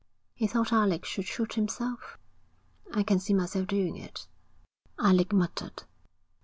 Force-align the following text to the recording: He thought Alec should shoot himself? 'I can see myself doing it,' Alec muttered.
He 0.33 0.47
thought 0.47 0.73
Alec 0.73 1.05
should 1.05 1.27
shoot 1.27 1.53
himself? 1.53 2.17
'I 2.91 3.03
can 3.03 3.19
see 3.19 3.35
myself 3.35 3.67
doing 3.67 3.97
it,' 3.97 4.27
Alec 4.97 5.31
muttered. 5.31 5.83